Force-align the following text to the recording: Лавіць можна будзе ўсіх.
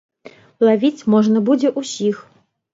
Лавіць 0.69 1.05
можна 1.17 1.45
будзе 1.53 1.75
ўсіх. 1.79 2.27